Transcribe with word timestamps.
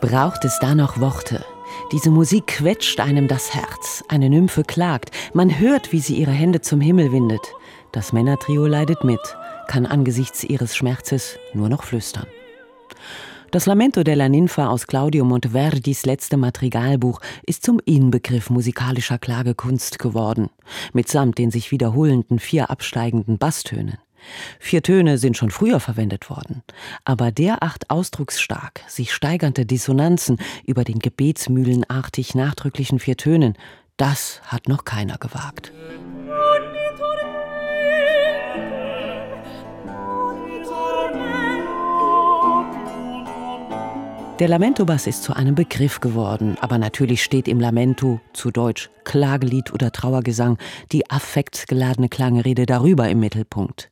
Braucht 0.00 0.44
es 0.44 0.58
da 0.60 0.76
noch 0.76 1.00
Worte? 1.00 1.44
Diese 1.90 2.10
Musik 2.10 2.46
quetscht 2.46 3.00
einem 3.00 3.26
das 3.26 3.52
Herz. 3.52 4.04
Eine 4.06 4.30
Nymphe 4.30 4.62
klagt. 4.62 5.10
Man 5.32 5.58
hört, 5.58 5.90
wie 5.90 5.98
sie 5.98 6.14
ihre 6.14 6.30
Hände 6.30 6.60
zum 6.60 6.80
Himmel 6.80 7.10
windet. 7.10 7.40
Das 7.90 8.12
Männertrio 8.12 8.66
leidet 8.66 9.02
mit 9.02 9.18
kann 9.74 9.86
angesichts 9.86 10.44
ihres 10.44 10.76
Schmerzes 10.76 11.36
nur 11.52 11.68
noch 11.68 11.82
flüstern. 11.82 12.28
Das 13.50 13.66
Lamento 13.66 14.04
della 14.04 14.28
Ninfa 14.28 14.68
aus 14.68 14.86
Claudio 14.86 15.24
Monteverdis 15.24 16.06
letztem 16.06 16.38
Madrigalbuch 16.38 17.20
ist 17.44 17.64
zum 17.64 17.80
Inbegriff 17.84 18.50
musikalischer 18.50 19.18
Klagekunst 19.18 19.98
geworden, 19.98 20.48
mitsamt 20.92 21.38
den 21.38 21.50
sich 21.50 21.72
wiederholenden 21.72 22.38
vier 22.38 22.70
absteigenden 22.70 23.36
Basstönen. 23.36 23.98
Vier 24.60 24.84
Töne 24.84 25.18
sind 25.18 25.36
schon 25.36 25.50
früher 25.50 25.80
verwendet 25.80 26.30
worden, 26.30 26.62
aber 27.04 27.32
derart 27.32 27.90
ausdrucksstark, 27.90 28.80
sich 28.86 29.12
steigernde 29.12 29.66
Dissonanzen 29.66 30.38
über 30.64 30.84
den 30.84 31.00
gebetsmühlenartig 31.00 32.36
nachdrücklichen 32.36 33.00
vier 33.00 33.16
Tönen, 33.16 33.54
das 33.96 34.40
hat 34.44 34.68
noch 34.68 34.84
keiner 34.84 35.18
gewagt. 35.18 35.72
Der 44.44 44.50
Lamento-Bass 44.50 45.06
ist 45.06 45.22
zu 45.22 45.32
einem 45.32 45.54
Begriff 45.54 46.00
geworden, 46.00 46.58
aber 46.60 46.76
natürlich 46.76 47.24
steht 47.24 47.48
im 47.48 47.60
Lamento, 47.60 48.20
zu 48.34 48.50
Deutsch 48.50 48.90
Klagelied 49.04 49.72
oder 49.72 49.90
Trauergesang, 49.90 50.58
die 50.92 51.10
affektgeladene 51.10 52.10
Klangrede 52.10 52.66
darüber 52.66 53.08
im 53.08 53.20
Mittelpunkt. 53.20 53.90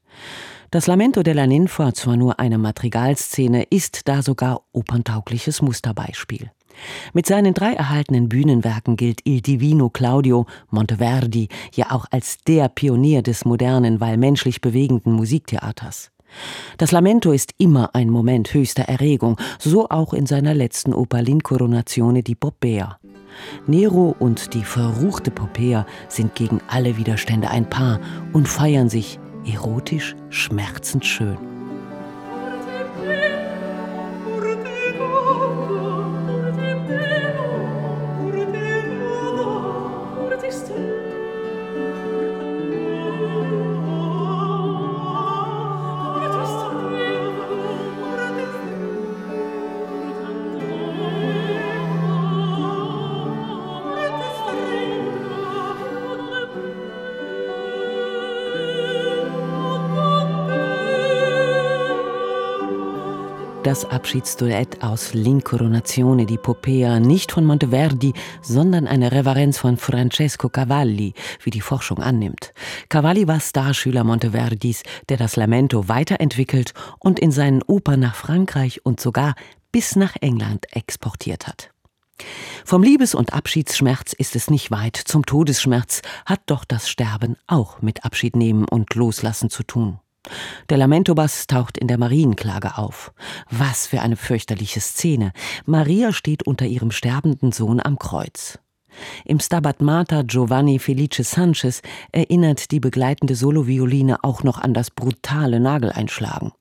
Das 0.70 0.86
Lamento 0.86 1.22
della 1.22 1.46
Ninfa, 1.46 1.94
zwar 1.94 2.18
nur 2.18 2.38
eine 2.38 2.58
Madrigalszene, 2.58 3.62
ist 3.62 4.08
da 4.08 4.20
sogar 4.20 4.60
operntaugliches 4.72 5.62
Musterbeispiel. 5.62 6.50
Mit 7.14 7.24
seinen 7.24 7.54
drei 7.54 7.72
erhaltenen 7.72 8.28
Bühnenwerken 8.28 8.96
gilt 8.96 9.20
Il 9.24 9.40
Divino 9.40 9.88
Claudio 9.88 10.44
Monteverdi 10.68 11.48
ja 11.74 11.92
auch 11.92 12.04
als 12.10 12.36
der 12.46 12.68
Pionier 12.68 13.22
des 13.22 13.46
modernen, 13.46 14.00
weil 14.00 14.18
menschlich 14.18 14.60
bewegenden 14.60 15.14
Musiktheaters. 15.14 16.11
Das 16.78 16.92
Lamento 16.92 17.32
ist 17.32 17.52
immer 17.58 17.94
ein 17.94 18.10
Moment 18.10 18.52
höchster 18.54 18.84
Erregung, 18.84 19.38
so 19.58 19.88
auch 19.88 20.14
in 20.14 20.26
seiner 20.26 20.54
letzten 20.54 20.94
Oper 20.94 21.18
L'Incoronazione 21.18 22.22
di 22.22 22.34
Poppea. 22.34 22.98
Nero 23.66 24.14
und 24.18 24.54
die 24.54 24.64
verruchte 24.64 25.30
Poppea 25.30 25.86
sind 26.08 26.34
gegen 26.34 26.60
alle 26.68 26.96
Widerstände 26.96 27.48
ein 27.48 27.68
Paar 27.68 28.00
und 28.32 28.48
feiern 28.48 28.88
sich 28.88 29.18
erotisch 29.44 30.14
schmerzend 30.30 31.04
schön. 31.04 31.51
Das 63.62 63.84
Abschiedsduett 63.84 64.82
aus 64.82 65.14
L'Incoronazione 65.14 66.26
di 66.26 66.36
Popea 66.36 66.98
nicht 66.98 67.30
von 67.30 67.44
Monteverdi, 67.44 68.12
sondern 68.40 68.88
eine 68.88 69.12
Reverenz 69.12 69.58
von 69.58 69.76
Francesco 69.76 70.48
Cavalli, 70.48 71.14
wie 71.42 71.50
die 71.50 71.60
Forschung 71.60 71.98
annimmt. 71.98 72.52
Cavalli 72.88 73.28
war 73.28 73.38
Starschüler 73.38 74.02
Monteverdis, 74.02 74.82
der 75.08 75.16
das 75.16 75.36
Lamento 75.36 75.88
weiterentwickelt 75.88 76.72
und 76.98 77.20
in 77.20 77.30
seinen 77.30 77.62
Opern 77.62 78.00
nach 78.00 78.16
Frankreich 78.16 78.84
und 78.84 79.00
sogar 79.00 79.34
bis 79.70 79.94
nach 79.94 80.16
England 80.20 80.66
exportiert 80.72 81.46
hat. 81.46 81.70
Vom 82.64 82.82
Liebes- 82.82 83.14
und 83.14 83.32
Abschiedsschmerz 83.32 84.12
ist 84.12 84.34
es 84.34 84.50
nicht 84.50 84.70
weit, 84.70 84.96
zum 84.96 85.24
Todesschmerz 85.24 86.02
hat 86.26 86.40
doch 86.46 86.64
das 86.64 86.88
Sterben 86.88 87.36
auch 87.46 87.80
mit 87.80 88.04
Abschied 88.04 88.34
nehmen 88.34 88.64
und 88.64 88.94
Loslassen 88.94 89.50
zu 89.50 89.62
tun. 89.62 90.00
Der 90.68 90.78
Lamentobas 90.78 91.46
taucht 91.46 91.78
in 91.78 91.88
der 91.88 91.98
Marienklage 91.98 92.78
auf. 92.78 93.12
Was 93.50 93.86
für 93.86 94.00
eine 94.00 94.16
fürchterliche 94.16 94.80
Szene. 94.80 95.32
Maria 95.66 96.12
steht 96.12 96.46
unter 96.46 96.66
ihrem 96.66 96.90
sterbenden 96.90 97.52
Sohn 97.52 97.80
am 97.80 97.98
Kreuz. 97.98 98.58
Im 99.24 99.40
Stabat 99.40 99.80
Mater 99.80 100.22
Giovanni 100.24 100.78
Felice 100.78 101.24
Sanchez 101.24 101.82
erinnert 102.12 102.70
die 102.70 102.80
begleitende 102.80 103.34
Solovioline 103.34 104.22
auch 104.22 104.42
noch 104.42 104.58
an 104.60 104.74
das 104.74 104.90
brutale 104.90 105.60
Nageleinschlagen. 105.60 106.52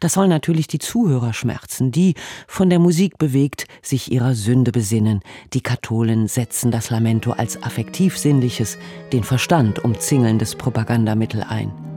Das 0.00 0.14
soll 0.14 0.26
natürlich 0.26 0.66
die 0.66 0.80
Zuhörer 0.80 1.32
schmerzen, 1.32 1.92
die, 1.92 2.14
von 2.48 2.70
der 2.70 2.80
Musik 2.80 3.18
bewegt, 3.18 3.66
sich 3.82 4.10
ihrer 4.10 4.34
Sünde 4.34 4.72
besinnen. 4.72 5.20
Die 5.52 5.60
Katholen 5.60 6.26
setzen 6.26 6.72
das 6.72 6.90
Lamento 6.90 7.32
als 7.32 7.62
affektiv 7.62 8.18
sinnliches, 8.18 8.78
den 9.12 9.22
Verstand 9.22 9.84
umzingelndes 9.84 10.56
Propagandamittel 10.56 11.44
ein. 11.44 11.89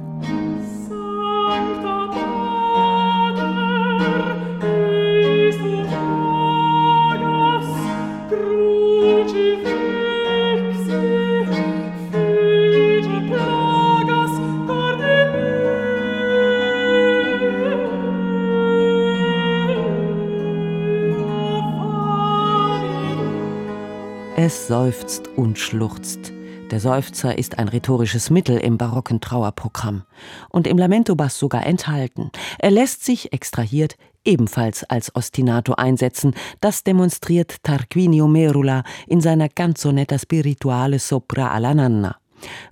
Es 24.45 24.67
seufzt 24.67 25.29
und 25.37 25.57
schluchzt. 25.57 26.33
Der 26.69 26.81
Seufzer 26.81 27.37
ist 27.37 27.59
ein 27.59 27.69
rhetorisches 27.69 28.29
Mittel 28.29 28.57
im 28.57 28.77
barocken 28.77 29.21
Trauerprogramm 29.21 30.03
und 30.49 30.67
im 30.67 30.77
Lamento-Bass 30.77 31.39
sogar 31.39 31.65
enthalten. 31.65 32.29
Er 32.59 32.71
lässt 32.71 33.05
sich, 33.05 33.31
extrahiert, 33.31 33.95
ebenfalls 34.25 34.83
als 34.83 35.15
Ostinato 35.15 35.75
einsetzen. 35.75 36.35
Das 36.59 36.83
demonstriert 36.83 37.63
Tarquinio 37.63 38.27
Merula 38.27 38.83
in 39.07 39.21
seiner 39.21 39.47
Canzonetta 39.47 40.19
Spirituale 40.19 40.99
sopra 40.99 41.51
alla 41.51 41.73
Nanna. 41.73 42.17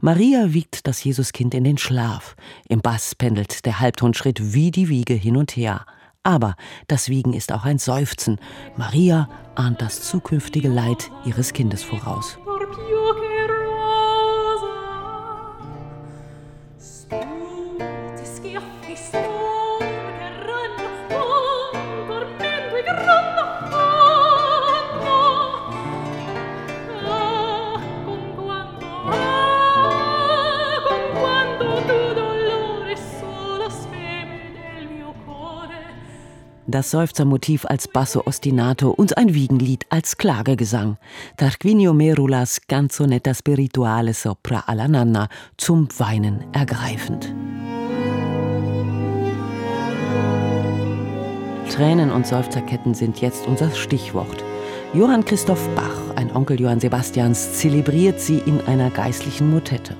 Maria 0.01 0.53
wiegt 0.53 0.87
das 0.87 1.01
Jesuskind 1.05 1.53
in 1.53 1.63
den 1.63 1.77
Schlaf. 1.77 2.35
Im 2.67 2.81
Bass 2.81 3.15
pendelt 3.15 3.65
der 3.65 3.79
Halbtonschritt 3.79 4.53
wie 4.53 4.71
die 4.71 4.89
Wiege 4.89 5.13
hin 5.13 5.37
und 5.37 5.55
her. 5.55 5.85
Aber 6.23 6.55
das 6.87 7.09
Wiegen 7.09 7.33
ist 7.33 7.51
auch 7.51 7.65
ein 7.65 7.79
Seufzen. 7.79 8.39
Maria 8.77 9.27
ahnt 9.55 9.81
das 9.81 10.03
zukünftige 10.03 10.69
Leid 10.69 11.09
ihres 11.25 11.51
Kindes 11.53 11.83
voraus. 11.83 12.37
Das 36.67 36.91
Seufzermotiv 36.91 37.65
als 37.65 37.87
Basso 37.87 38.23
ostinato 38.25 38.91
und 38.91 39.17
ein 39.17 39.33
Wiegenlied 39.33 39.85
als 39.89 40.17
Klagegesang. 40.17 40.97
Tarquinio 41.37 41.93
Merulas 41.93 42.61
Canzonetta 42.67 43.33
Spirituale 43.33 44.13
sopra 44.13 44.63
alla 44.67 44.87
Nanna 44.87 45.27
zum 45.57 45.87
Weinen 45.97 46.45
ergreifend. 46.53 47.33
Tränen 51.69 52.11
und 52.11 52.27
Seufzerketten 52.27 52.93
sind 52.93 53.21
jetzt 53.21 53.47
unser 53.47 53.71
Stichwort. 53.71 54.43
Johann 54.93 55.23
Christoph 55.23 55.69
Bach, 55.69 56.15
ein 56.17 56.35
Onkel 56.35 56.59
Johann 56.59 56.81
Sebastians, 56.81 57.53
zelebriert 57.53 58.19
sie 58.19 58.39
in 58.39 58.59
einer 58.67 58.89
geistlichen 58.89 59.49
Motette. 59.49 59.95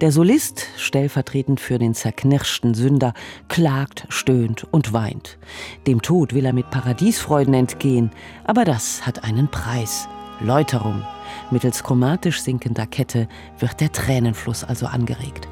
Der 0.00 0.12
Solist, 0.12 0.66
stellvertretend 0.88 1.60
für 1.60 1.78
den 1.78 1.94
zerknirschten 1.94 2.74
Sünder, 2.74 3.14
klagt, 3.46 4.06
stöhnt 4.08 4.66
und 4.72 4.92
weint. 4.92 5.38
Dem 5.86 6.02
Tod 6.02 6.34
will 6.34 6.44
er 6.44 6.52
mit 6.52 6.70
Paradiesfreuden 6.70 7.54
entgehen, 7.54 8.10
aber 8.44 8.64
das 8.64 9.06
hat 9.06 9.22
einen 9.22 9.48
Preis. 9.48 10.08
Läuterung. 10.40 11.02
Mittels 11.50 11.82
chromatisch 11.82 12.40
sinkender 12.40 12.86
Kette 12.86 13.28
wird 13.58 13.80
der 13.80 13.92
Tränenfluss 13.92 14.64
also 14.64 14.86
angeregt. 14.86 15.48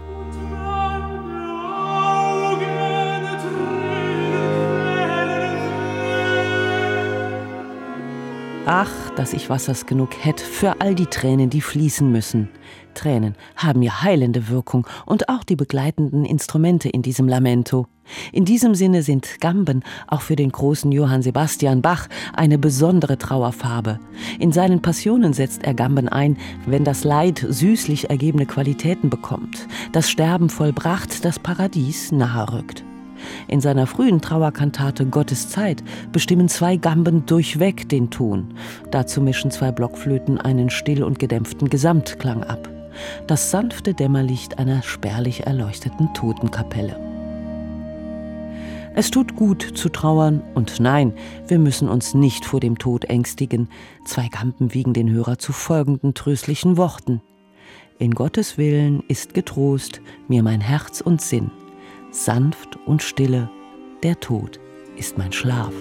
Ach, 8.69 8.91
dass 9.15 9.33
ich 9.33 9.49
Wassers 9.49 9.87
genug 9.87 10.11
hätt 10.25 10.41
für 10.41 10.81
all 10.81 10.97
die 10.97 11.07
Tränen, 11.07 11.51
die 11.51 11.61
fließen 11.61 12.11
müssen. 12.11 12.49
Tränen 12.95 13.37
haben 13.55 13.81
ja 13.81 14.03
heilende 14.03 14.49
Wirkung 14.49 14.89
und 15.07 15.29
auch 15.29 15.45
die 15.45 15.55
begleitenden 15.55 16.25
Instrumente 16.25 16.89
in 16.89 17.01
diesem 17.01 17.29
Lamento. 17.29 17.87
In 18.33 18.45
diesem 18.45 18.75
Sinne 18.75 19.05
sind 19.05 19.41
Gamben 19.41 19.85
auch 20.09 20.23
für 20.23 20.35
den 20.35 20.51
großen 20.51 20.91
Johann 20.91 21.23
Sebastian 21.23 21.81
Bach 21.81 22.09
eine 22.33 22.59
besondere 22.59 23.19
Trauerfarbe. 23.19 24.01
In 24.41 24.51
seinen 24.51 24.83
Passionen 24.83 25.33
setzt 25.33 25.63
er 25.63 25.75
Gamben 25.75 26.09
ein, 26.09 26.37
wenn 26.67 26.83
das 26.83 27.05
Leid 27.05 27.47
süßlich 27.49 28.11
ergebene 28.11 28.47
Qualitäten 28.47 29.11
bekommt, 29.11 29.69
das 29.93 30.11
Sterben 30.11 30.51
vollbracht, 30.51 31.25
das 31.25 31.39
Paradies 31.39 32.11
nahe 32.11 32.53
rückt. 32.53 32.85
In 33.49 33.61
seiner 33.61 33.87
frühen 33.87 34.21
Trauerkantate 34.21 35.07
Gottes 35.07 35.49
Zeit 35.49 35.83
bestimmen 36.13 36.49
zwei 36.49 36.77
Gamben 36.77 37.27
durchweg 37.27 37.89
den 37.89 38.11
Ton. 38.11 38.55
Dazu 38.91 39.21
mischen 39.21 39.51
zwei 39.51 39.73
Blockflöten 39.73 40.41
einen 40.41 40.71
still 40.71 41.03
und 41.03 41.19
gedämpften 41.19 41.69
Gesamtklang 41.69 42.43
ab. 42.45 42.69
Das 43.27 43.51
sanfte 43.51 43.95
Dämmerlicht 43.95 44.59
einer 44.59 44.83
spärlich 44.83 45.47
erleuchteten 45.47 46.13
Totenkapelle. 46.15 46.99
Es 48.95 49.11
tut 49.11 49.37
gut 49.37 49.73
zu 49.75 49.91
trauern 49.91 50.43
und 50.55 50.81
nein, 50.81 51.13
wir 51.49 51.59
müssen 51.59 51.87
uns 51.87 52.15
nicht 52.15 52.47
vor 52.47 52.61
dem 52.61 52.79
Tod 52.79 53.05
ängstigen. 53.05 53.69
Zwei 54.07 54.29
Gampen 54.29 54.73
wiegen 54.73 54.95
den 54.95 55.11
Hörer 55.11 55.39
zu 55.39 55.53
folgenden 55.53 56.15
tröstlichen 56.15 56.79
Worten. 56.79 57.21
In 57.99 58.13
Gottes 58.13 58.57
Willen 58.57 59.03
ist 59.09 59.35
getrost 59.35 60.01
mir 60.29 60.43
mein 60.43 60.63
Herz 60.63 61.03
und 61.03 61.21
Sinn 61.21 61.51
sanft 62.25 62.79
und 62.87 63.03
stille, 63.03 63.51
der 64.03 64.19
Tod 64.21 64.59
ist 64.97 65.19
mein 65.19 65.33
Schlaf. 65.33 65.73